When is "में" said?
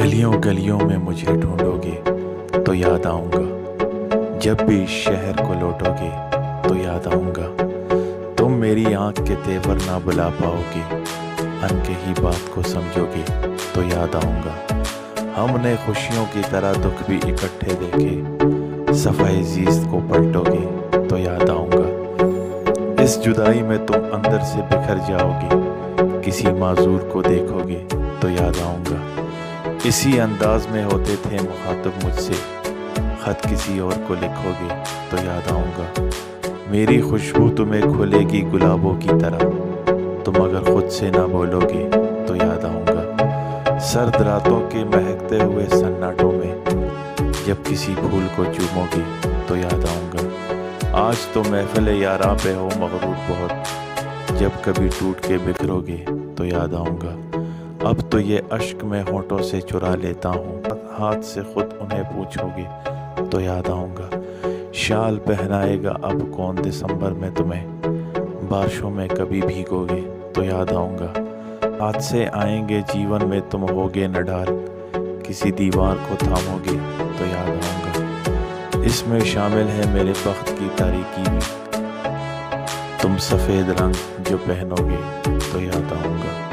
0.78-0.96, 23.62-23.78, 30.66-30.82, 46.32-46.64, 58.84-59.02, 67.12-67.32, 68.90-69.08, 73.24-73.40